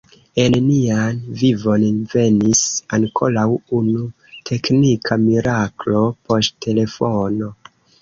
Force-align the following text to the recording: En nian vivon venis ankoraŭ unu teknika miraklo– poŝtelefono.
En 0.43 0.55
nian 0.69 1.19
vivon 1.41 1.85
venis 2.15 2.63
ankoraŭ 2.99 3.45
unu 3.83 4.03
teknika 4.53 5.21
miraklo– 5.29 6.05
poŝtelefono. 6.27 7.57